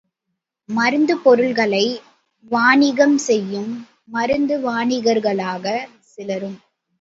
மருந்துப் 0.69 1.23
பொருள்களை 1.23 1.83
வாணிகம் 2.51 3.17
செய்யும் 3.17 3.69
மருந்து 4.05 4.57
வாணிகர்களாகச் 4.59 5.93
சிலரும். 6.11 6.57